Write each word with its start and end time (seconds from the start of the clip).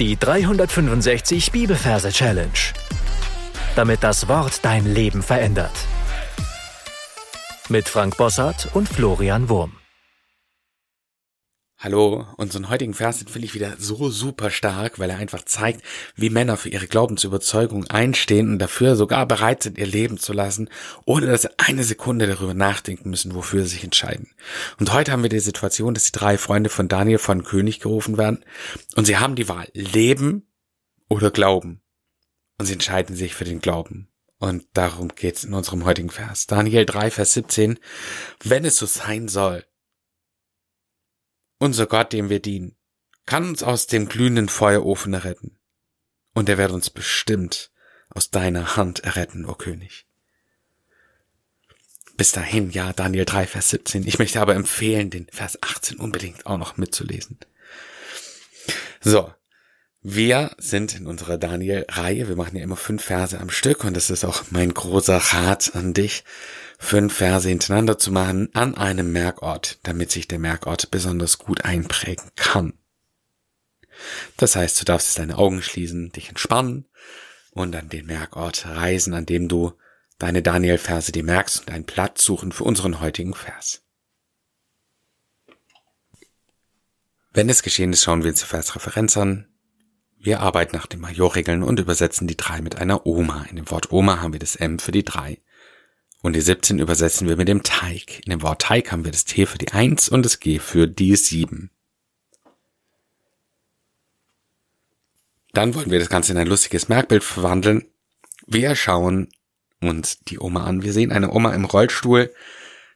Die 0.00 0.18
365 0.18 1.52
Bibelverse 1.52 2.10
Challenge. 2.10 2.50
Damit 3.76 4.02
das 4.02 4.26
Wort 4.26 4.64
dein 4.64 4.92
Leben 4.92 5.22
verändert. 5.22 5.70
Mit 7.68 7.88
Frank 7.88 8.16
Bossart 8.16 8.70
und 8.74 8.88
Florian 8.88 9.48
Wurm. 9.48 9.83
Hallo, 11.84 12.26
unseren 12.38 12.70
heutigen 12.70 12.94
Vers 12.94 13.22
finde 13.28 13.44
ich 13.44 13.52
wieder 13.52 13.74
so 13.78 14.08
super 14.08 14.50
stark, 14.50 14.98
weil 14.98 15.10
er 15.10 15.18
einfach 15.18 15.44
zeigt, 15.44 15.82
wie 16.16 16.30
Männer 16.30 16.56
für 16.56 16.70
ihre 16.70 16.86
Glaubensüberzeugung 16.86 17.88
einstehen 17.88 18.52
und 18.52 18.58
dafür 18.58 18.96
sogar 18.96 19.26
bereit 19.26 19.62
sind, 19.62 19.76
ihr 19.76 19.84
Leben 19.84 20.16
zu 20.16 20.32
lassen, 20.32 20.70
ohne 21.04 21.26
dass 21.26 21.42
sie 21.42 21.50
eine 21.58 21.84
Sekunde 21.84 22.26
darüber 22.26 22.54
nachdenken 22.54 23.10
müssen, 23.10 23.34
wofür 23.34 23.64
sie 23.64 23.74
sich 23.74 23.84
entscheiden. 23.84 24.30
Und 24.80 24.94
heute 24.94 25.12
haben 25.12 25.22
wir 25.22 25.28
die 25.28 25.40
Situation, 25.40 25.92
dass 25.92 26.04
die 26.04 26.18
drei 26.18 26.38
Freunde 26.38 26.70
von 26.70 26.88
Daniel 26.88 27.18
von 27.18 27.44
König 27.44 27.80
gerufen 27.80 28.16
werden 28.16 28.46
und 28.96 29.04
sie 29.04 29.18
haben 29.18 29.34
die 29.34 29.50
Wahl, 29.50 29.68
Leben 29.74 30.48
oder 31.10 31.30
Glauben. 31.30 31.82
Und 32.56 32.64
sie 32.64 32.72
entscheiden 32.72 33.14
sich 33.14 33.34
für 33.34 33.44
den 33.44 33.60
Glauben. 33.60 34.08
Und 34.38 34.64
darum 34.72 35.08
geht's 35.08 35.44
in 35.44 35.52
unserem 35.52 35.84
heutigen 35.84 36.08
Vers. 36.08 36.46
Daniel 36.46 36.86
3, 36.86 37.10
Vers 37.10 37.34
17. 37.34 37.78
Wenn 38.42 38.64
es 38.64 38.78
so 38.78 38.86
sein 38.86 39.28
soll, 39.28 39.66
unser 41.64 41.86
Gott, 41.86 42.12
dem 42.12 42.28
wir 42.28 42.40
dienen, 42.40 42.76
kann 43.26 43.48
uns 43.48 43.62
aus 43.62 43.86
dem 43.86 44.06
glühenden 44.06 44.48
Feuerofen 44.48 45.14
erretten. 45.14 45.58
Und 46.34 46.48
er 46.48 46.58
wird 46.58 46.72
uns 46.72 46.90
bestimmt 46.90 47.70
aus 48.10 48.30
deiner 48.30 48.76
Hand 48.76 49.00
erretten, 49.00 49.46
o 49.46 49.52
oh 49.52 49.54
König. 49.54 50.06
Bis 52.16 52.32
dahin, 52.32 52.70
ja, 52.70 52.92
Daniel 52.92 53.24
3, 53.24 53.46
Vers 53.46 53.70
17. 53.70 54.06
Ich 54.06 54.18
möchte 54.18 54.40
aber 54.40 54.54
empfehlen, 54.54 55.10
den 55.10 55.26
Vers 55.32 55.60
18 55.62 55.98
unbedingt 55.98 56.46
auch 56.46 56.58
noch 56.58 56.76
mitzulesen. 56.76 57.38
So. 59.00 59.32
Wir 60.06 60.54
sind 60.58 60.94
in 60.94 61.06
unserer 61.06 61.38
Daniel-Reihe. 61.38 62.28
Wir 62.28 62.36
machen 62.36 62.58
ja 62.58 62.62
immer 62.62 62.76
fünf 62.76 63.04
Verse 63.04 63.40
am 63.40 63.48
Stück 63.48 63.84
und 63.84 63.94
das 63.94 64.10
ist 64.10 64.22
auch 64.26 64.44
mein 64.50 64.74
großer 64.74 65.16
Rat 65.16 65.74
an 65.74 65.94
dich 65.94 66.24
fünf 66.78 67.16
Verse 67.16 67.48
hintereinander 67.48 67.96
zu 67.96 68.12
machen 68.12 68.50
an 68.52 68.76
einem 68.76 69.12
Merkort, 69.12 69.78
damit 69.82 70.12
sich 70.12 70.28
der 70.28 70.38
Merkort 70.38 70.90
besonders 70.90 71.38
gut 71.38 71.64
einprägen 71.64 72.30
kann. 72.36 72.74
Das 74.36 74.56
heißt, 74.56 74.78
du 74.78 74.84
darfst 74.84 75.18
deine 75.18 75.38
Augen 75.38 75.62
schließen, 75.62 76.12
dich 76.12 76.28
entspannen 76.28 76.84
und 77.52 77.74
an 77.74 77.88
den 77.88 78.04
Merkort 78.04 78.66
reisen, 78.66 79.14
an 79.14 79.24
dem 79.24 79.48
du 79.48 79.72
deine 80.18 80.42
Daniel-Verse 80.42 81.12
dir 81.12 81.24
merkst 81.24 81.60
und 81.60 81.70
einen 81.70 81.86
Platz 81.86 82.22
suchen 82.22 82.52
für 82.52 82.64
unseren 82.64 83.00
heutigen 83.00 83.32
Vers. 83.32 83.82
Wenn 87.32 87.48
es 87.48 87.62
geschehen 87.62 87.94
ist, 87.94 88.04
schauen 88.04 88.22
wir 88.22 88.32
uns 88.32 88.40
die 88.40 88.46
Versreferenz 88.46 89.16
an. 89.16 89.48
Wir 90.24 90.40
arbeiten 90.40 90.74
nach 90.74 90.86
den 90.86 91.02
Majorregeln 91.02 91.62
und 91.62 91.78
übersetzen 91.78 92.26
die 92.26 92.36
drei 92.36 92.62
mit 92.62 92.76
einer 92.76 93.04
Oma. 93.04 93.44
In 93.50 93.56
dem 93.56 93.70
Wort 93.70 93.92
Oma 93.92 94.22
haben 94.22 94.32
wir 94.32 94.40
das 94.40 94.56
M 94.56 94.78
für 94.78 94.90
die 94.90 95.04
drei. 95.04 95.38
Und 96.22 96.32
die 96.32 96.40
17 96.40 96.78
übersetzen 96.78 97.28
wir 97.28 97.36
mit 97.36 97.46
dem 97.46 97.62
Teig. 97.62 98.22
In 98.24 98.30
dem 98.30 98.40
Wort 98.40 98.62
Teig 98.62 98.90
haben 98.90 99.04
wir 99.04 99.12
das 99.12 99.26
T 99.26 99.44
für 99.44 99.58
die 99.58 99.72
1 99.72 100.08
und 100.08 100.24
das 100.24 100.40
G 100.40 100.60
für 100.60 100.88
die 100.88 101.14
7. 101.14 101.70
Dann 105.52 105.74
wollen 105.74 105.90
wir 105.90 105.98
das 105.98 106.08
Ganze 106.08 106.32
in 106.32 106.38
ein 106.38 106.46
lustiges 106.46 106.88
Merkbild 106.88 107.22
verwandeln. 107.22 107.84
Wir 108.46 108.76
schauen 108.76 109.28
uns 109.82 110.20
die 110.20 110.38
Oma 110.38 110.64
an. 110.64 110.82
Wir 110.82 110.94
sehen 110.94 111.12
eine 111.12 111.32
Oma 111.32 111.52
im 111.52 111.66
Rollstuhl. 111.66 112.32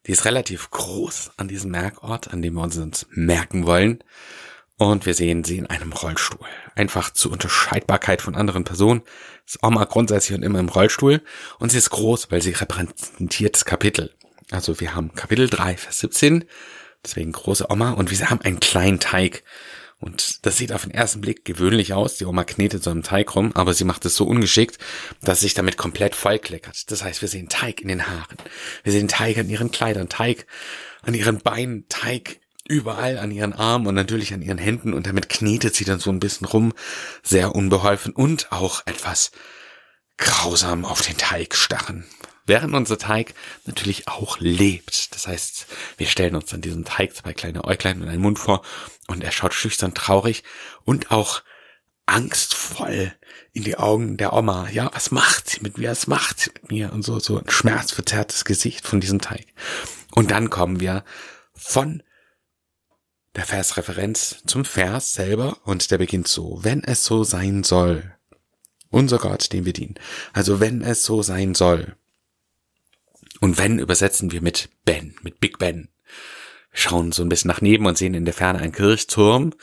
Die 0.06 0.12
ist 0.12 0.24
relativ 0.24 0.70
groß 0.70 1.32
an 1.36 1.48
diesem 1.48 1.72
Merkort, 1.72 2.32
an 2.32 2.40
dem 2.40 2.54
wir 2.54 2.62
uns 2.62 3.06
merken 3.10 3.66
wollen. 3.66 4.02
Und 4.78 5.06
wir 5.06 5.14
sehen 5.14 5.42
sie 5.42 5.58
in 5.58 5.66
einem 5.66 5.92
Rollstuhl. 5.92 6.46
Einfach 6.76 7.12
zur 7.12 7.32
Unterscheidbarkeit 7.32 8.22
von 8.22 8.36
anderen 8.36 8.62
Personen 8.62 9.02
ist 9.44 9.58
Oma 9.62 9.84
grundsätzlich 9.84 10.38
und 10.38 10.44
immer 10.44 10.60
im 10.60 10.68
Rollstuhl. 10.68 11.20
Und 11.58 11.72
sie 11.72 11.78
ist 11.78 11.90
groß, 11.90 12.30
weil 12.30 12.40
sie 12.42 12.52
repräsentiert 12.52 13.56
das 13.56 13.64
Kapitel. 13.64 14.14
Also 14.52 14.78
wir 14.80 14.94
haben 14.94 15.14
Kapitel 15.14 15.48
3, 15.48 15.76
Vers 15.76 15.98
17. 15.98 16.44
Deswegen 17.04 17.32
große 17.32 17.66
Oma. 17.68 17.90
Und 17.90 18.12
wir 18.12 18.30
haben 18.30 18.40
einen 18.40 18.60
kleinen 18.60 19.00
Teig. 19.00 19.42
Und 19.98 20.46
das 20.46 20.56
sieht 20.56 20.72
auf 20.72 20.82
den 20.82 20.92
ersten 20.92 21.20
Blick 21.20 21.44
gewöhnlich 21.44 21.92
aus. 21.92 22.16
Die 22.16 22.24
Oma 22.24 22.44
knetet 22.44 22.84
so 22.84 22.92
im 22.92 23.02
Teig 23.02 23.34
rum, 23.34 23.50
aber 23.54 23.74
sie 23.74 23.82
macht 23.82 24.04
es 24.04 24.14
so 24.14 24.26
ungeschickt, 24.26 24.78
dass 25.22 25.40
sich 25.40 25.54
damit 25.54 25.76
komplett 25.76 26.14
vollkleckert. 26.14 26.88
Das 26.92 27.02
heißt, 27.02 27.20
wir 27.20 27.28
sehen 27.28 27.48
Teig 27.48 27.80
in 27.80 27.88
den 27.88 28.06
Haaren. 28.06 28.36
Wir 28.84 28.92
sehen 28.92 29.08
Teig 29.08 29.38
an 29.38 29.50
ihren 29.50 29.72
Kleidern, 29.72 30.08
Teig 30.08 30.46
an 31.02 31.14
ihren 31.14 31.38
Beinen, 31.38 31.88
Teig 31.88 32.38
überall 32.68 33.18
an 33.18 33.30
ihren 33.30 33.52
Armen 33.52 33.86
und 33.86 33.94
natürlich 33.94 34.32
an 34.34 34.42
ihren 34.42 34.58
Händen 34.58 34.92
und 34.92 35.06
damit 35.06 35.28
knetet 35.28 35.74
sie 35.74 35.84
dann 35.84 35.98
so 35.98 36.10
ein 36.10 36.20
bisschen 36.20 36.46
rum, 36.46 36.72
sehr 37.22 37.54
unbeholfen 37.54 38.12
und 38.12 38.52
auch 38.52 38.82
etwas 38.86 39.32
grausam 40.18 40.84
auf 40.84 41.02
den 41.02 41.16
Teig 41.16 41.54
starren. 41.54 42.04
Während 42.46 42.74
unser 42.74 42.98
Teig 42.98 43.34
natürlich 43.66 44.08
auch 44.08 44.40
lebt. 44.40 45.14
Das 45.14 45.26
heißt, 45.26 45.66
wir 45.98 46.06
stellen 46.06 46.34
uns 46.34 46.46
dann 46.46 46.62
diesen 46.62 46.84
Teig 46.84 47.14
zwei 47.14 47.32
kleine 47.32 47.64
Äuglein 47.64 48.00
und 48.00 48.08
einen 48.08 48.22
Mund 48.22 48.38
vor 48.38 48.62
und 49.06 49.22
er 49.22 49.32
schaut 49.32 49.54
schüchtern 49.54 49.94
traurig 49.94 50.44
und 50.84 51.10
auch 51.10 51.42
angstvoll 52.06 53.12
in 53.52 53.64
die 53.64 53.76
Augen 53.76 54.16
der 54.16 54.32
Oma. 54.32 54.68
Ja, 54.70 54.90
was 54.94 55.10
macht 55.10 55.50
sie 55.50 55.60
mit 55.60 55.76
mir? 55.76 55.90
Was 55.90 56.06
macht 56.06 56.40
sie 56.40 56.50
mit 56.54 56.70
mir? 56.70 56.92
Und 56.92 57.02
so, 57.02 57.18
so 57.18 57.38
ein 57.38 57.50
schmerzverzerrtes 57.50 58.46
Gesicht 58.46 58.86
von 58.86 59.00
diesem 59.00 59.20
Teig. 59.20 59.46
Und 60.12 60.30
dann 60.30 60.48
kommen 60.48 60.80
wir 60.80 61.04
von 61.54 62.02
der 63.38 63.46
Versreferenz 63.46 64.42
zum 64.46 64.64
Vers 64.64 65.12
selber 65.12 65.58
und 65.64 65.90
der 65.90 65.98
beginnt 65.98 66.26
so, 66.26 66.58
wenn 66.62 66.82
es 66.82 67.04
so 67.04 67.22
sein 67.22 67.62
soll. 67.62 68.12
Unser 68.90 69.18
Gott, 69.18 69.52
den 69.52 69.64
wir 69.64 69.72
dienen. 69.72 69.94
Also 70.32 70.58
wenn 70.58 70.82
es 70.82 71.04
so 71.04 71.22
sein 71.22 71.54
soll. 71.54 71.94
Und 73.40 73.56
wenn 73.56 73.78
übersetzen 73.78 74.32
wir 74.32 74.42
mit 74.42 74.70
Ben, 74.84 75.14
mit 75.22 75.38
Big 75.38 75.58
Ben. 75.58 75.88
Wir 76.72 76.80
schauen 76.80 77.12
so 77.12 77.22
ein 77.22 77.28
bisschen 77.28 77.48
nach 77.48 77.60
neben 77.60 77.86
und 77.86 77.96
sehen 77.96 78.14
in 78.14 78.24
der 78.24 78.34
Ferne 78.34 78.58
einen 78.58 78.72
Kirchturm, 78.72 79.54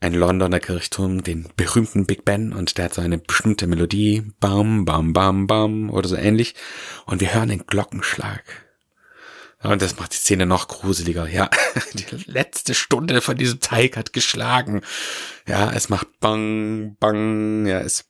ein 0.00 0.12
Londoner 0.12 0.58
Kirchturm, 0.58 1.22
den 1.22 1.46
berühmten 1.56 2.06
Big 2.06 2.24
Ben 2.24 2.52
und 2.52 2.76
der 2.76 2.86
hat 2.86 2.94
so 2.94 3.02
eine 3.02 3.18
bestimmte 3.18 3.68
Melodie, 3.68 4.32
bam, 4.40 4.84
bam, 4.84 5.12
bam, 5.12 5.46
bam 5.46 5.90
oder 5.90 6.08
so 6.08 6.16
ähnlich. 6.16 6.56
Und 7.04 7.20
wir 7.20 7.32
hören 7.32 7.50
den 7.50 7.66
Glockenschlag. 7.66 8.65
Und 9.66 9.82
das 9.82 9.98
macht 9.98 10.12
die 10.12 10.18
Szene 10.18 10.46
noch 10.46 10.68
gruseliger. 10.68 11.28
Ja, 11.28 11.50
die 11.94 12.04
letzte 12.26 12.74
Stunde 12.74 13.20
von 13.20 13.36
diesem 13.36 13.60
Teig 13.60 13.96
hat 13.96 14.12
geschlagen. 14.12 14.82
Ja, 15.46 15.72
es 15.72 15.88
macht 15.88 16.20
bang, 16.20 16.96
bang. 16.98 17.66
Ja, 17.66 17.80
es 17.80 18.06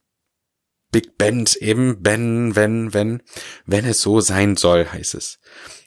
Big 0.92 1.18
Band 1.18 1.56
eben, 1.56 2.02
Ben, 2.02 2.56
wenn, 2.56 2.94
wenn, 2.94 3.22
wenn 3.64 3.84
es 3.84 4.00
so 4.00 4.20
sein 4.20 4.56
soll, 4.56 4.86
heißt 4.86 5.14
es. 5.14 5.40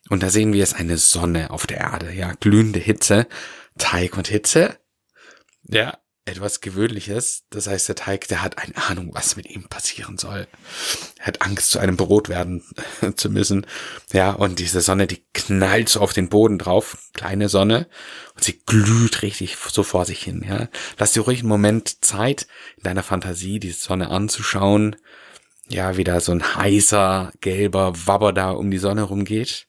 Und 0.09 0.24
da 0.24 0.30
sehen 0.30 0.53
wir 0.53 0.63
es 0.63 0.74
eine 0.74 0.97
Sonne 0.97 1.52
auf 1.52 1.68
der 1.68 1.78
Erde, 1.78 2.12
ja, 2.12 2.34
glühende 2.34 2.80
Hitze, 2.80 3.28
Teig 3.78 4.18
und 4.18 4.28
Hitze. 4.28 4.78
Ja, 5.63 5.97
etwas 6.30 6.62
Gewöhnliches. 6.62 7.44
Das 7.50 7.68
heißt, 7.68 7.88
der 7.88 7.96
Teig, 7.96 8.28
der 8.28 8.42
hat 8.42 8.58
eine 8.58 8.78
Ahnung, 8.78 9.10
was 9.14 9.36
mit 9.36 9.50
ihm 9.50 9.68
passieren 9.68 10.18
soll. 10.18 10.48
Er 11.18 11.28
hat 11.28 11.42
Angst, 11.42 11.72
zu 11.72 11.80
einem 11.80 11.98
Brot 11.98 12.30
werden 12.30 12.64
zu 13.16 13.30
müssen. 13.30 13.66
Ja, 14.14 14.32
und 14.32 14.60
diese 14.60 14.82
Sonne, 14.82 15.08
die 15.08 15.24
knallt 15.34 15.90
so 15.90 16.00
auf 16.00 16.14
den 16.14 16.30
Boden 16.30 16.60
drauf. 16.60 16.98
Kleine 17.14 17.50
Sonne. 17.50 17.88
Und 18.36 18.44
sie 18.44 18.62
glüht 18.66 19.22
richtig 19.22 19.58
so 19.58 19.84
vor 19.84 20.06
sich 20.06 20.22
hin. 20.22 20.46
Ja, 20.48 20.70
lass 20.98 21.14
dir 21.14 21.22
ruhig 21.22 21.40
einen 21.40 21.50
Moment 21.50 22.04
Zeit, 22.06 22.48
in 22.78 22.84
deiner 22.84 23.04
Fantasie 23.04 23.60
die 23.60 23.72
Sonne 23.72 24.10
anzuschauen. 24.10 24.96
Ja, 25.68 25.98
wie 25.98 26.04
da 26.04 26.20
so 26.20 26.32
ein 26.32 26.56
heißer, 26.56 27.32
gelber 27.42 27.94
Wabber 28.08 28.34
da 28.34 28.52
um 28.52 28.72
die 28.72 28.80
Sonne 28.80 29.04
rumgeht. 29.04 29.68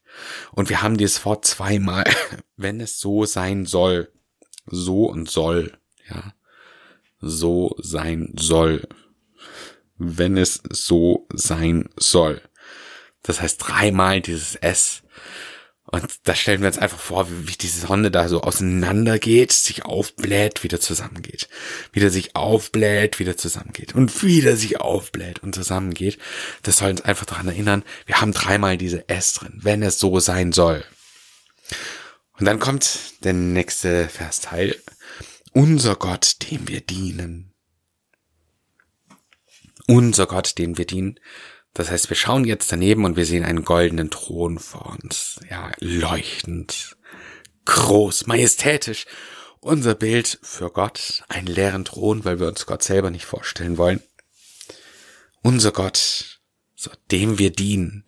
Und 0.52 0.68
wir 0.68 0.82
haben 0.82 0.96
dieses 0.96 1.24
Wort 1.24 1.44
zweimal, 1.44 2.04
wenn 2.56 2.80
es 2.80 2.98
so 2.98 3.24
sein 3.24 3.66
soll. 3.66 4.12
So 4.66 5.06
und 5.06 5.30
soll. 5.30 5.78
Ja 6.08 6.32
so 7.20 7.76
sein 7.78 8.34
soll. 8.38 8.88
Wenn 9.96 10.36
es 10.36 10.62
so 10.70 11.26
sein 11.32 11.88
soll. 11.96 12.40
Das 13.22 13.40
heißt 13.40 13.58
dreimal 13.60 14.20
dieses 14.20 14.56
S. 14.56 15.02
Und 15.92 16.04
da 16.22 16.36
stellen 16.36 16.60
wir 16.60 16.68
uns 16.68 16.78
einfach 16.78 17.00
vor, 17.00 17.28
wie, 17.28 17.48
wie 17.48 17.56
die 17.56 17.66
Sonne 17.66 18.12
da 18.12 18.28
so 18.28 18.42
auseinandergeht, 18.42 19.50
sich 19.50 19.84
aufbläht, 19.84 20.62
wieder 20.62 20.78
zusammengeht. 20.78 21.48
Wieder 21.92 22.10
sich 22.10 22.36
aufbläht, 22.36 23.18
wieder 23.18 23.36
zusammengeht. 23.36 23.96
Und 23.96 24.22
wieder 24.22 24.56
sich 24.56 24.80
aufbläht 24.80 25.42
und 25.42 25.54
zusammengeht. 25.54 26.18
Das 26.62 26.78
soll 26.78 26.90
uns 26.90 27.00
einfach 27.00 27.26
daran 27.26 27.48
erinnern, 27.48 27.82
wir 28.06 28.20
haben 28.20 28.32
dreimal 28.32 28.78
diese 28.78 29.08
S 29.08 29.32
drin, 29.32 29.58
wenn 29.62 29.82
es 29.82 29.98
so 29.98 30.20
sein 30.20 30.52
soll. 30.52 30.84
Und 32.38 32.46
dann 32.46 32.60
kommt 32.60 33.24
der 33.24 33.32
nächste 33.32 34.08
Versteil 34.08 34.76
unser 35.52 35.96
Gott, 35.96 36.36
dem 36.50 36.68
wir 36.68 36.80
dienen. 36.80 37.52
Unser 39.86 40.26
Gott, 40.26 40.58
dem 40.58 40.78
wir 40.78 40.86
dienen. 40.86 41.18
Das 41.74 41.90
heißt, 41.90 42.08
wir 42.10 42.16
schauen 42.16 42.44
jetzt 42.44 42.70
daneben 42.72 43.04
und 43.04 43.16
wir 43.16 43.26
sehen 43.26 43.44
einen 43.44 43.64
goldenen 43.64 44.10
Thron 44.10 44.58
vor 44.58 44.96
uns. 45.02 45.40
Ja, 45.48 45.70
leuchtend, 45.78 46.96
groß, 47.64 48.26
majestätisch. 48.26 49.06
unser 49.60 49.94
Bild 49.94 50.38
für 50.42 50.70
Gott, 50.70 51.22
einen 51.28 51.46
leeren 51.46 51.84
Thron, 51.84 52.24
weil 52.24 52.40
wir 52.40 52.48
uns 52.48 52.66
Gott 52.66 52.82
selber 52.82 53.10
nicht 53.10 53.26
vorstellen 53.26 53.76
wollen. 53.76 54.02
Unser 55.42 55.70
Gott, 55.70 56.40
so 56.74 56.90
dem 57.10 57.38
wir 57.38 57.50
dienen. 57.50 58.04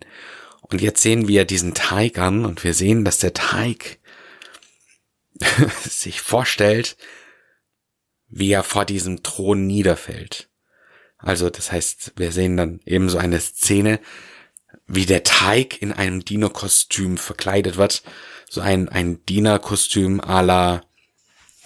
Und 0.61 0.81
jetzt 0.81 1.01
sehen 1.01 1.27
wir 1.27 1.45
diesen 1.45 1.73
Teig 1.73 2.17
an 2.17 2.45
und 2.45 2.63
wir 2.63 2.73
sehen, 2.73 3.05
dass 3.05 3.19
der 3.19 3.33
Teig 3.33 3.99
sich 5.83 6.21
vorstellt, 6.21 6.97
wie 8.35 8.51
er 8.51 8.63
vor 8.63 8.85
diesem 8.85 9.21
Thron 9.21 9.67
niederfällt. 9.67 10.49
Also 11.17 11.49
das 11.49 11.71
heißt, 11.71 12.13
wir 12.15 12.31
sehen 12.31 12.57
dann 12.57 12.79
eben 12.85 13.09
so 13.09 13.17
eine 13.17 13.39
Szene, 13.39 13.99
wie 14.87 15.05
der 15.05 15.23
Teig 15.23 15.81
in 15.81 15.93
einem 15.93 16.25
Dienerkostüm 16.25 17.17
verkleidet 17.17 17.77
wird. 17.77 18.03
So 18.49 18.59
ein, 18.59 18.89
ein 18.89 19.23
Dienerkostüm 19.25 20.19
à 20.19 20.41
la 20.41 20.83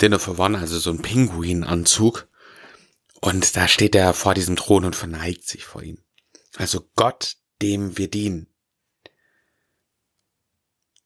Dinner 0.02 0.20
for 0.20 0.38
One, 0.38 0.60
also 0.60 0.78
so 0.78 0.92
ein 0.92 1.02
Pinguinanzug. 1.02 2.28
Und 3.22 3.56
da 3.56 3.68
steht 3.68 3.96
er 3.96 4.14
vor 4.14 4.34
diesem 4.34 4.58
Thron 4.58 4.86
und 4.86 4.96
verneigt 4.96 5.48
sich 5.48 5.64
vor 5.64 5.82
ihm. 5.82 6.04
Also 6.56 6.82
Gott, 6.96 7.38
dem 7.62 7.98
wir 7.98 8.10
dienen. 8.10 8.48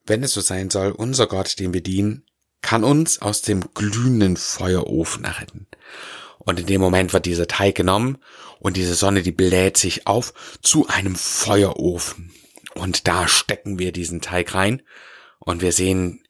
Wenn 0.05 0.23
es 0.23 0.33
so 0.33 0.41
sein 0.41 0.69
soll, 0.69 0.91
unser 0.91 1.27
Gott, 1.27 1.59
dem 1.59 1.73
wir 1.73 1.81
dienen, 1.81 2.25
kann 2.61 2.83
uns 2.83 3.21
aus 3.21 3.41
dem 3.41 3.73
glühenden 3.73 4.37
Feuerofen 4.37 5.25
retten. 5.25 5.67
Und 6.39 6.59
in 6.59 6.65
dem 6.65 6.81
Moment 6.81 7.13
wird 7.13 7.25
dieser 7.25 7.47
Teig 7.47 7.75
genommen 7.75 8.17
und 8.59 8.77
diese 8.77 8.95
Sonne, 8.95 9.21
die 9.21 9.31
bläht 9.31 9.77
sich 9.77 10.07
auf 10.07 10.33
zu 10.61 10.87
einem 10.87 11.15
Feuerofen. 11.15 12.33
Und 12.73 13.07
da 13.07 13.27
stecken 13.27 13.79
wir 13.79 13.91
diesen 13.91 14.21
Teig 14.21 14.53
rein 14.53 14.81
und 15.39 15.61
wir 15.61 15.71
sehen, 15.71 16.23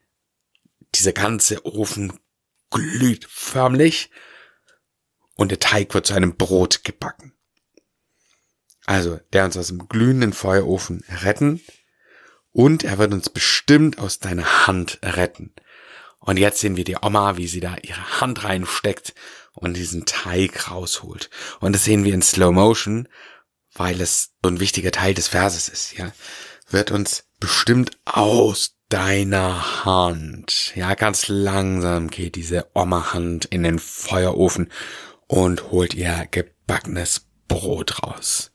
dieser 0.95 1.13
ganze 1.13 1.65
Ofen 1.65 2.13
glüht 2.71 3.25
förmlich 3.29 4.09
und 5.35 5.51
der 5.51 5.59
Teig 5.59 5.93
wird 5.93 6.05
zu 6.07 6.13
einem 6.13 6.35
Brot 6.35 6.83
gebacken. 6.83 7.33
Also, 8.85 9.19
der 9.31 9.45
uns 9.45 9.57
aus 9.57 9.67
dem 9.67 9.87
glühenden 9.87 10.33
Feuerofen 10.33 11.03
retten 11.23 11.61
und 12.51 12.83
er 12.83 12.97
wird 12.97 13.13
uns 13.13 13.29
bestimmt 13.29 13.99
aus 13.99 14.19
deiner 14.19 14.67
Hand 14.67 14.99
retten. 15.03 15.53
Und 16.21 16.37
jetzt 16.37 16.59
sehen 16.59 16.77
wir 16.77 16.83
die 16.83 16.97
Oma, 17.01 17.35
wie 17.37 17.47
sie 17.47 17.59
da 17.59 17.75
ihre 17.81 18.21
Hand 18.21 18.43
reinsteckt 18.43 19.13
und 19.53 19.75
diesen 19.75 20.05
Teig 20.05 20.71
rausholt. 20.71 21.29
Und 21.59 21.73
das 21.73 21.83
sehen 21.83 22.03
wir 22.03 22.13
in 22.13 22.21
Slow 22.21 22.53
Motion, 22.53 23.07
weil 23.73 23.99
es 23.99 24.31
so 24.43 24.49
ein 24.49 24.59
wichtiger 24.59 24.91
Teil 24.91 25.13
des 25.13 25.27
Verses 25.27 25.67
ist, 25.67 25.97
ja. 25.97 26.11
Wird 26.69 26.91
uns 26.91 27.25
bestimmt 27.39 27.97
aus 28.05 28.77
deiner 28.87 29.83
Hand. 29.83 30.73
Ja, 30.75 30.93
ganz 30.93 31.27
langsam 31.27 32.09
geht 32.09 32.35
diese 32.35 32.67
Oma-Hand 32.73 33.45
in 33.45 33.63
den 33.63 33.79
Feuerofen 33.79 34.71
und 35.27 35.71
holt 35.71 35.93
ihr 35.93 36.27
gebackenes 36.29 37.25
Brot 37.47 38.03
raus. 38.03 38.51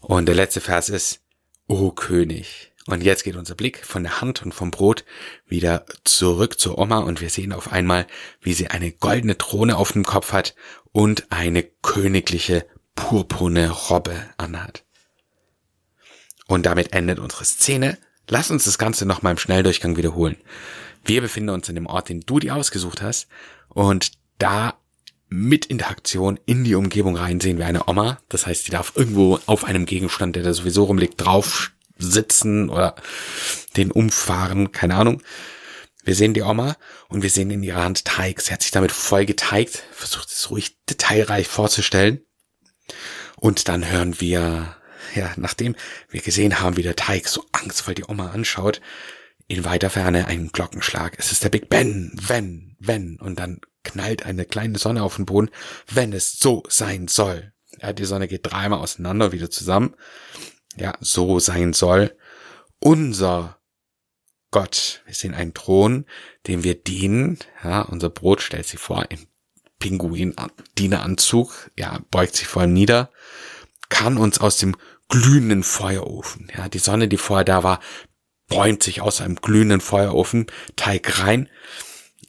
Und 0.00 0.26
der 0.26 0.34
letzte 0.34 0.60
Vers 0.60 0.88
ist, 0.88 1.20
O 1.66 1.90
König. 1.90 2.72
Und 2.88 3.04
jetzt 3.04 3.22
geht 3.22 3.36
unser 3.36 3.54
Blick 3.54 3.84
von 3.84 4.02
der 4.02 4.22
Hand 4.22 4.42
und 4.42 4.54
vom 4.54 4.70
Brot 4.70 5.04
wieder 5.46 5.84
zurück 6.04 6.58
zur 6.58 6.78
Oma 6.78 7.00
und 7.00 7.20
wir 7.20 7.28
sehen 7.28 7.52
auf 7.52 7.70
einmal, 7.70 8.06
wie 8.40 8.54
sie 8.54 8.68
eine 8.68 8.92
goldene 8.92 9.36
Throne 9.36 9.76
auf 9.76 9.92
dem 9.92 10.06
Kopf 10.06 10.32
hat 10.32 10.54
und 10.90 11.30
eine 11.30 11.64
königliche 11.64 12.64
purpurne 12.94 13.68
Robbe 13.68 14.16
anhat. 14.38 14.84
Und 16.46 16.64
damit 16.64 16.94
endet 16.94 17.18
unsere 17.18 17.44
Szene. 17.44 17.98
Lass 18.26 18.50
uns 18.50 18.64
das 18.64 18.78
Ganze 18.78 19.04
nochmal 19.04 19.32
im 19.32 19.38
Schnelldurchgang 19.38 19.98
wiederholen. 19.98 20.38
Wir 21.04 21.20
befinden 21.20 21.50
uns 21.50 21.68
in 21.68 21.74
dem 21.74 21.86
Ort, 21.86 22.08
den 22.08 22.22
du 22.22 22.38
dir 22.38 22.56
ausgesucht 22.56 23.02
hast 23.02 23.28
und 23.68 24.12
da 24.38 24.78
mit 25.28 25.66
Interaktion 25.66 26.40
in 26.46 26.64
die 26.64 26.74
Umgebung 26.74 27.16
rein 27.16 27.38
sehen 27.38 27.58
wir 27.58 27.66
eine 27.66 27.86
Oma. 27.86 28.18
Das 28.30 28.46
heißt, 28.46 28.66
die 28.66 28.70
darf 28.70 28.94
irgendwo 28.96 29.40
auf 29.44 29.64
einem 29.64 29.84
Gegenstand, 29.84 30.36
der 30.36 30.42
da 30.42 30.54
sowieso 30.54 30.84
rumliegt, 30.84 31.20
drauf 31.20 31.72
sitzen 31.98 32.70
oder 32.70 32.94
den 33.76 33.90
umfahren, 33.90 34.72
keine 34.72 34.96
Ahnung. 34.96 35.22
Wir 36.04 36.14
sehen 36.14 36.32
die 36.32 36.42
Oma 36.42 36.76
und 37.08 37.22
wir 37.22 37.30
sehen 37.30 37.50
in 37.50 37.62
ihrer 37.62 37.84
Hand 37.84 38.04
Teig. 38.04 38.40
Sie 38.40 38.52
hat 38.52 38.62
sich 38.62 38.70
damit 38.70 38.92
voll 38.92 39.26
geteigt, 39.26 39.82
versucht 39.92 40.30
es 40.30 40.50
ruhig 40.50 40.78
detailreich 40.88 41.48
vorzustellen. 41.48 42.20
Und 43.36 43.68
dann 43.68 43.88
hören 43.88 44.20
wir, 44.20 44.76
ja, 45.14 45.32
nachdem 45.36 45.76
wir 46.08 46.22
gesehen 46.22 46.60
haben, 46.60 46.76
wie 46.76 46.82
der 46.82 46.96
Teig 46.96 47.28
so 47.28 47.44
angstvoll 47.52 47.94
die 47.94 48.04
Oma 48.08 48.30
anschaut, 48.30 48.80
in 49.48 49.64
weiter 49.64 49.90
Ferne 49.90 50.26
einen 50.26 50.52
Glockenschlag. 50.52 51.14
Es 51.18 51.32
ist 51.32 51.44
der 51.44 51.48
Big 51.48 51.68
Ben, 51.68 52.12
wenn, 52.14 52.76
wenn. 52.78 53.18
Und 53.18 53.38
dann 53.38 53.60
knallt 53.82 54.24
eine 54.24 54.44
kleine 54.44 54.78
Sonne 54.78 55.02
auf 55.02 55.16
den 55.16 55.26
Boden, 55.26 55.50
wenn 55.90 56.12
es 56.12 56.38
so 56.38 56.62
sein 56.68 57.08
soll. 57.08 57.52
Ja, 57.80 57.92
die 57.92 58.04
Sonne 58.04 58.28
geht 58.28 58.50
dreimal 58.50 58.80
auseinander, 58.80 59.32
wieder 59.32 59.50
zusammen. 59.50 59.94
Ja, 60.78 60.94
so 61.00 61.38
sein 61.38 61.72
soll. 61.72 62.16
Unser 62.78 63.58
Gott. 64.50 65.02
Wir 65.04 65.14
sehen 65.14 65.34
einen 65.34 65.54
Thron, 65.54 66.06
dem 66.46 66.64
wir 66.64 66.74
dienen. 66.74 67.38
Ja, 67.62 67.82
unser 67.82 68.08
Brot 68.10 68.40
stellt 68.40 68.66
sich 68.66 68.80
vor 68.80 69.06
im 69.10 69.26
Pinguin-Dieneranzug. 69.78 71.70
Ja, 71.76 72.00
beugt 72.10 72.36
sich 72.36 72.46
vor 72.46 72.64
ihm 72.64 72.72
nieder. 72.72 73.10
Kann 73.88 74.16
uns 74.16 74.40
aus 74.40 74.56
dem 74.58 74.76
glühenden 75.08 75.62
Feuerofen, 75.62 76.50
ja, 76.54 76.68
die 76.68 76.78
Sonne, 76.78 77.08
die 77.08 77.16
vorher 77.16 77.44
da 77.44 77.62
war, 77.62 77.80
bäumt 78.46 78.82
sich 78.82 79.00
aus 79.00 79.20
einem 79.20 79.36
glühenden 79.36 79.80
Feuerofen, 79.80 80.46
Teig 80.76 81.18
rein, 81.20 81.48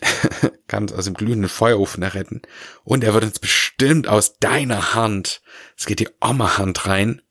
kann 0.68 0.84
uns 0.84 0.94
aus 0.94 1.06
dem 1.06 1.13
glühenden 1.13 1.50
Feuerofen 1.50 2.04
erretten 2.04 2.42
und 2.84 3.04
er 3.04 3.13
wird 3.13 3.25
uns 3.25 3.40
bestimmt 3.40 4.07
aus 4.07 4.40
deiner 4.40 4.94
Hand, 4.94 5.42
es 5.78 5.86
geht 5.86 6.00
die 6.00 6.10
Oma-Hand 6.22 6.88
rein, 6.88 7.22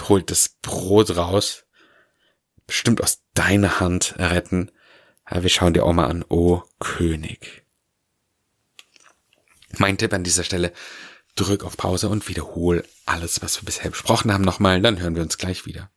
holt 0.00 0.30
das 0.30 0.48
Brot 0.62 1.16
raus, 1.16 1.64
bestimmt 2.66 3.02
aus 3.02 3.22
deiner 3.34 3.80
Hand 3.80 4.14
erretten. 4.18 4.70
Ja, 5.30 5.42
wir 5.42 5.50
schauen 5.50 5.74
die 5.74 5.80
Oma 5.80 6.06
an, 6.06 6.24
o 6.28 6.62
König. 6.78 7.64
Mein 9.78 9.98
Tipp 9.98 10.12
an 10.12 10.24
dieser 10.24 10.44
Stelle, 10.44 10.72
drück 11.34 11.64
auf 11.64 11.76
Pause 11.76 12.08
und 12.08 12.28
wiederhol 12.28 12.84
alles, 13.06 13.42
was 13.42 13.60
wir 13.60 13.64
bisher 13.64 13.90
besprochen 13.90 14.32
haben 14.32 14.44
nochmal, 14.44 14.80
dann 14.82 15.00
hören 15.00 15.14
wir 15.14 15.22
uns 15.22 15.38
gleich 15.38 15.64
wieder. 15.66 15.90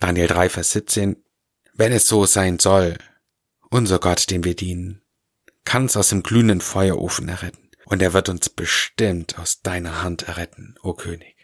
Daniel 0.00 0.26
3, 0.26 0.48
Vers 0.50 0.72
17. 0.72 1.22
Wenn 1.72 1.92
es 1.92 2.06
so 2.06 2.26
sein 2.26 2.58
soll, 2.58 2.98
unser 3.70 3.98
Gott, 3.98 4.30
dem 4.30 4.44
wir 4.44 4.54
dienen, 4.54 5.02
kann 5.64 5.84
uns 5.84 5.96
aus 5.96 6.10
dem 6.10 6.22
glühenden 6.22 6.60
Feuerofen 6.60 7.28
erretten, 7.28 7.63
und 7.86 8.02
er 8.02 8.12
wird 8.12 8.28
uns 8.28 8.48
bestimmt 8.48 9.38
aus 9.38 9.62
deiner 9.62 10.02
Hand 10.02 10.22
erretten, 10.24 10.76
o 10.82 10.94
König. 10.94 11.34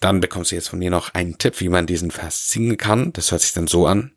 Dann 0.00 0.20
bekommst 0.20 0.50
du 0.50 0.56
jetzt 0.56 0.70
von 0.70 0.78
mir 0.78 0.90
noch 0.90 1.12
einen 1.12 1.36
Tipp, 1.36 1.60
wie 1.60 1.68
man 1.68 1.86
diesen 1.86 2.10
Vers 2.10 2.48
singen 2.48 2.78
kann. 2.78 3.12
Das 3.12 3.30
hört 3.30 3.42
sich 3.42 3.52
dann 3.52 3.66
so 3.66 3.86
an. 3.86 4.12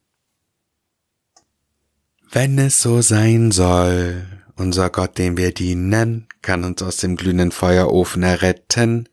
Wenn 2.31 2.57
es 2.57 2.81
so 2.81 3.01
sein 3.01 3.51
soll, 3.51 4.25
unser 4.55 4.89
Gott, 4.89 5.17
dem 5.17 5.37
wir 5.37 5.53
dienen, 5.53 6.27
kann 6.41 6.63
uns 6.63 6.81
aus 6.81 6.97
dem 6.97 7.15
glühenden 7.15 7.51
Feuerofen 7.51 8.23
erretten, 8.23 9.09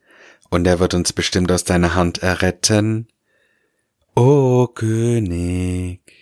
und 0.48 0.66
er 0.66 0.80
wird 0.80 0.94
uns 0.94 1.12
bestimmt 1.12 1.52
aus 1.52 1.64
deiner 1.64 1.94
Hand 1.94 2.22
erretten. 2.22 3.08
O 4.16 4.66
König. 4.66 6.19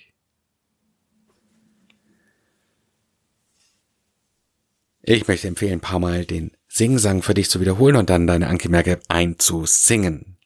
Ich 5.10 5.26
möchte 5.26 5.48
empfehlen, 5.48 5.72
ein 5.72 5.80
paar 5.80 6.00
Mal 6.00 6.26
den 6.26 6.50
Singsang 6.68 7.22
für 7.22 7.32
dich 7.32 7.48
zu 7.48 7.62
wiederholen 7.62 7.96
und 7.96 8.10
dann 8.10 8.26
deine 8.26 8.46
Ankemerke 8.46 9.00
einzusingen. 9.08 10.36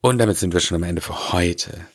Und 0.00 0.16
damit 0.16 0.38
sind 0.38 0.54
wir 0.54 0.60
schon 0.60 0.76
am 0.76 0.88
Ende 0.88 1.02
für 1.02 1.34
heute. 1.34 1.86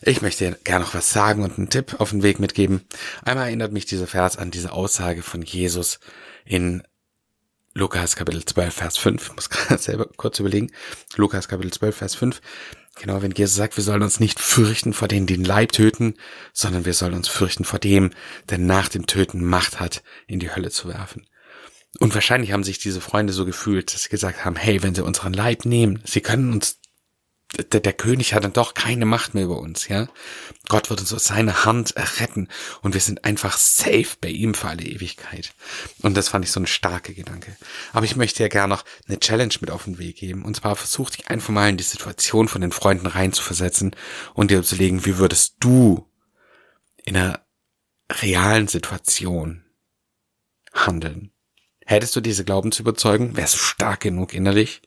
Ich 0.00 0.22
möchte 0.22 0.58
gerne 0.64 0.84
noch 0.84 0.94
was 0.94 1.12
sagen 1.12 1.44
und 1.44 1.56
einen 1.56 1.70
Tipp 1.70 2.00
auf 2.00 2.10
den 2.10 2.24
Weg 2.24 2.40
mitgeben. 2.40 2.84
Einmal 3.24 3.46
erinnert 3.46 3.70
mich 3.70 3.86
dieser 3.86 4.08
Vers 4.08 4.38
an 4.38 4.50
diese 4.50 4.72
Aussage 4.72 5.22
von 5.22 5.42
Jesus 5.42 6.00
in 6.44 6.82
Lukas 7.74 8.16
Kapitel 8.16 8.44
12, 8.44 8.74
Vers 8.74 8.98
5. 8.98 9.28
Ich 9.28 9.36
muss 9.36 9.50
gerade 9.50 9.80
selber 9.80 10.08
kurz 10.16 10.40
überlegen. 10.40 10.72
Lukas 11.14 11.46
Kapitel 11.46 11.72
12, 11.72 11.96
Vers 11.96 12.16
5. 12.16 12.40
Genau, 12.96 13.22
wenn 13.22 13.32
Jesus 13.32 13.56
sagt, 13.56 13.76
wir 13.76 13.84
sollen 13.84 14.02
uns 14.02 14.20
nicht 14.20 14.38
fürchten 14.38 14.92
vor 14.92 15.08
denen, 15.08 15.26
die 15.26 15.36
den 15.36 15.46
Leib 15.46 15.72
töten, 15.72 16.14
sondern 16.52 16.84
wir 16.84 16.92
sollen 16.92 17.14
uns 17.14 17.28
fürchten 17.28 17.64
vor 17.64 17.78
dem, 17.78 18.10
der 18.50 18.58
nach 18.58 18.88
dem 18.88 19.06
Töten 19.06 19.44
Macht 19.44 19.80
hat, 19.80 20.02
in 20.26 20.40
die 20.40 20.54
Hölle 20.54 20.70
zu 20.70 20.88
werfen. 20.88 21.26
Und 21.98 22.14
wahrscheinlich 22.14 22.52
haben 22.52 22.64
sich 22.64 22.78
diese 22.78 23.00
Freunde 23.00 23.32
so 23.32 23.44
gefühlt, 23.44 23.92
dass 23.92 24.04
sie 24.04 24.08
gesagt 24.08 24.44
haben, 24.44 24.56
hey, 24.56 24.82
wenn 24.82 24.94
sie 24.94 25.04
unseren 25.04 25.32
Leib 25.32 25.64
nehmen, 25.64 26.02
sie 26.04 26.20
können 26.20 26.52
uns 26.52 26.78
der, 27.56 27.80
der 27.80 27.92
König 27.92 28.32
hat 28.32 28.44
dann 28.44 28.54
doch 28.54 28.72
keine 28.74 29.04
Macht 29.04 29.34
mehr 29.34 29.44
über 29.44 29.58
uns, 29.58 29.88
ja. 29.88 30.08
Gott 30.68 30.88
wird 30.88 31.00
uns 31.00 31.12
aus 31.12 31.24
seiner 31.24 31.64
Hand 31.64 31.94
retten 32.18 32.48
und 32.80 32.94
wir 32.94 33.00
sind 33.00 33.24
einfach 33.24 33.58
safe 33.58 34.16
bei 34.20 34.28
ihm 34.28 34.54
für 34.54 34.68
alle 34.68 34.84
Ewigkeit. 34.84 35.52
Und 36.00 36.16
das 36.16 36.28
fand 36.28 36.44
ich 36.44 36.50
so 36.50 36.60
ein 36.60 36.66
starker 36.66 37.12
Gedanke. 37.12 37.54
Aber 37.92 38.06
ich 38.06 38.16
möchte 38.16 38.42
ja 38.42 38.48
gerne 38.48 38.74
noch 38.74 38.84
eine 39.06 39.20
Challenge 39.20 39.54
mit 39.60 39.70
auf 39.70 39.84
den 39.84 39.98
Weg 39.98 40.16
geben. 40.16 40.44
Und 40.44 40.56
zwar 40.56 40.76
versuch 40.76 41.10
dich 41.10 41.28
einfach 41.28 41.50
mal 41.50 41.68
in 41.68 41.76
die 41.76 41.84
Situation 41.84 42.48
von 42.48 42.62
den 42.62 42.72
Freunden 42.72 43.06
reinzuversetzen 43.06 43.94
und 44.32 44.50
dir 44.50 44.62
zu 44.62 44.76
legen, 44.76 45.04
wie 45.04 45.18
würdest 45.18 45.56
du 45.60 46.08
in 47.04 47.16
einer 47.16 47.44
realen 48.10 48.68
Situation 48.68 49.64
handeln? 50.72 51.32
Hättest 51.84 52.16
du 52.16 52.20
diese 52.20 52.44
Glaubensüberzeugung? 52.44 53.36
Wärst 53.36 53.54
du 53.54 53.58
stark 53.58 54.00
genug 54.00 54.32
innerlich? 54.32 54.80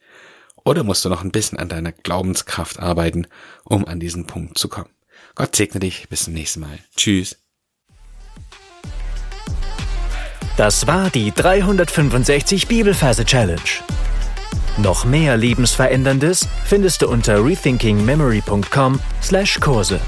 Oder 0.65 0.83
musst 0.83 1.05
du 1.05 1.09
noch 1.09 1.23
ein 1.23 1.31
bisschen 1.31 1.59
an 1.59 1.69
deiner 1.69 1.91
Glaubenskraft 1.91 2.79
arbeiten, 2.79 3.27
um 3.63 3.85
an 3.85 3.99
diesen 3.99 4.25
Punkt 4.25 4.57
zu 4.57 4.67
kommen? 4.67 4.89
Gott 5.35 5.55
segne 5.55 5.79
dich. 5.79 6.09
Bis 6.09 6.23
zum 6.25 6.33
nächsten 6.33 6.61
Mal. 6.61 6.79
Tschüss. 6.97 7.37
Das 10.57 10.87
war 10.87 11.11
die 11.11 11.31
365 11.31 12.67
Bibelferse 12.67 13.23
Challenge. 13.25 13.61
Noch 14.77 15.05
mehr 15.05 15.37
Lebensveränderndes 15.37 16.47
findest 16.65 17.01
du 17.01 17.07
unter 17.09 17.45
rethinkingmemory.com/Kurse. 17.45 20.01